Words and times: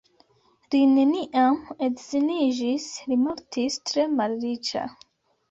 Li 0.75 0.79
neniam 0.93 1.59
edziniĝis, 1.89 2.89
li 3.11 3.19
mortis 3.27 3.79
tre 3.93 4.09
malriĉa. 4.17 4.89